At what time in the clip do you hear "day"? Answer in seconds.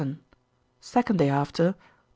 1.19-1.29